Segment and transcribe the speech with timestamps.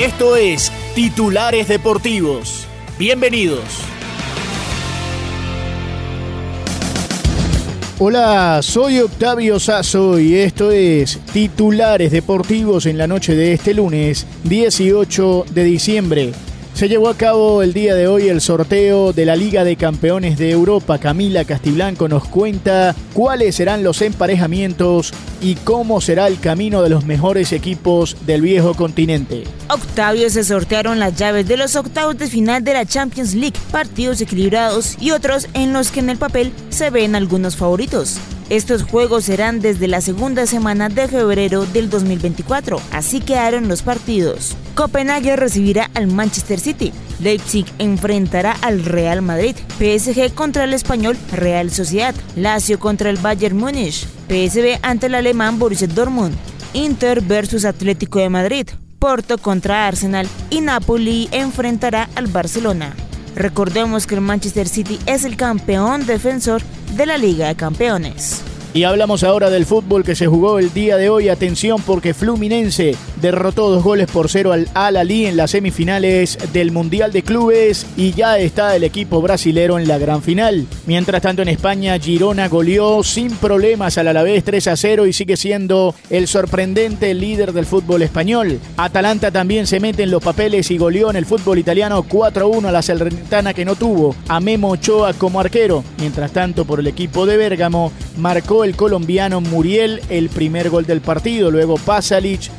[0.00, 2.66] Esto es Titulares Deportivos.
[2.98, 3.60] Bienvenidos.
[7.98, 14.26] Hola, soy Octavio Sazo y esto es Titulares Deportivos en la noche de este lunes
[14.44, 16.32] 18 de diciembre.
[16.74, 20.38] Se llevó a cabo el día de hoy el sorteo de la Liga de Campeones
[20.38, 20.98] de Europa.
[20.98, 27.04] Camila Castiblanco nos cuenta cuáles serán los emparejamientos y cómo será el camino de los
[27.04, 29.44] mejores equipos del viejo continente.
[29.68, 34.20] Octavio se sortearon las llaves de los octavos de final de la Champions League, partidos
[34.22, 38.16] equilibrados y otros en los que en el papel se ven algunos favoritos.
[38.48, 44.56] Estos juegos serán desde la segunda semana de febrero del 2024, así quedaron los partidos.
[44.74, 51.70] Copenhague recibirá al Manchester City, Leipzig enfrentará al Real Madrid, PSG contra el español Real
[51.70, 56.34] Sociedad, Lazio contra el Bayern Múnich, PSV ante el alemán Borussia Dortmund,
[56.72, 58.68] Inter versus Atlético de Madrid,
[58.98, 62.94] Porto contra Arsenal y Napoli enfrentará al Barcelona.
[63.34, 66.62] Recordemos que el Manchester City es el campeón defensor
[66.96, 68.42] de la Liga de Campeones.
[68.72, 71.28] Y hablamos ahora del fútbol que se jugó el día de hoy.
[71.28, 76.72] Atención porque Fluminense derrotó dos goles por cero al Al Ali en las semifinales del
[76.72, 80.66] Mundial de Clubes y ya está el equipo brasilero en la gran final.
[80.86, 85.36] Mientras tanto en España Girona goleó sin problemas al Alavés 3 a 0 y sigue
[85.36, 88.58] siendo el sorprendente líder del fútbol español.
[88.76, 92.48] Atalanta también se mete en los papeles y goleó en el fútbol italiano 4 a
[92.48, 95.84] 1 a la Salernitana que no tuvo a Memo Ochoa como arquero.
[95.98, 101.00] Mientras tanto por el equipo de Bérgamo marcó el colombiano Muriel el primer gol del
[101.00, 102.50] partido, luego Pasalic,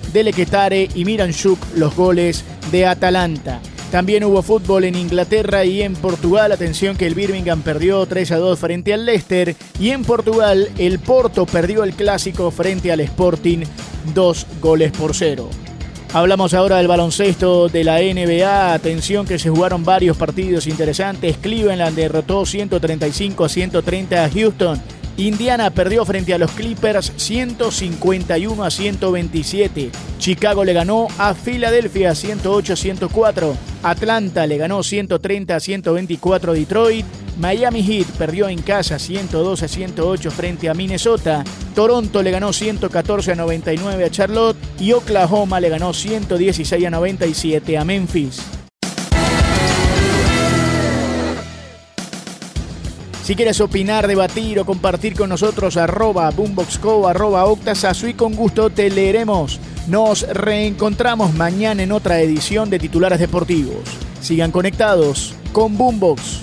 [0.51, 3.61] Delequetare y Miranchuk los goles de Atalanta.
[3.89, 6.51] También hubo fútbol en Inglaterra y en Portugal.
[6.51, 9.55] Atención que el Birmingham perdió 3 a 2 frente al Leicester.
[9.79, 13.63] Y en Portugal el Porto perdió el clásico frente al Sporting
[14.13, 15.49] 2 goles por 0.
[16.13, 18.73] Hablamos ahora del baloncesto de la NBA.
[18.73, 21.37] Atención que se jugaron varios partidos interesantes.
[21.37, 24.81] Cleveland derrotó 135 a 130 a Houston.
[25.27, 29.91] Indiana perdió frente a los Clippers 151 a 127.
[30.17, 33.57] Chicago le ganó a Filadelfia 108 a 104.
[33.83, 37.05] Atlanta le ganó 130 a 124 a Detroit.
[37.37, 41.43] Miami Heat perdió en casa 102 a 108 frente a Minnesota.
[41.75, 44.57] Toronto le ganó 114 a 99 a Charlotte.
[44.79, 48.60] Y Oklahoma le ganó 116 a 97 a Memphis.
[53.23, 58.71] Si quieres opinar, debatir o compartir con nosotros, arroba boomboxco, arroba octasasu y con gusto
[58.71, 59.59] te leeremos.
[59.87, 63.83] Nos reencontramos mañana en otra edición de Titulares Deportivos.
[64.21, 66.40] Sigan conectados con Boombox.